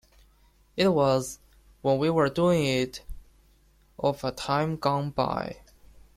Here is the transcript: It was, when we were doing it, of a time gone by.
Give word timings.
It 0.75 0.87
was, 0.87 1.37
when 1.83 1.99
we 1.99 2.09
were 2.09 2.27
doing 2.27 2.65
it, 2.65 3.03
of 3.99 4.23
a 4.23 4.31
time 4.31 4.75
gone 4.77 5.11
by. 5.11 5.57